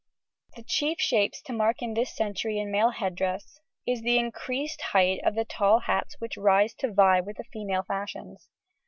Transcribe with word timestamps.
]The 0.55 0.63
chief 0.63 0.99
shapes 0.99 1.43
to 1.43 1.53
mark 1.53 1.83
in 1.83 1.93
this 1.93 2.15
century 2.15 2.57
in 2.57 2.71
male 2.71 2.89
head 2.89 3.13
dress 3.13 3.59
is 3.85 4.01
the 4.01 4.17
increased 4.17 4.81
height 4.93 5.19
of 5.23 5.35
the 5.35 5.45
tall 5.45 5.81
hats 5.81 6.15
which 6.19 6.37
rise 6.37 6.73
to 6.79 6.91
vie 6.91 7.21
with 7.21 7.37
the 7.37 7.43
female 7.43 7.83
fashions. 7.83 8.49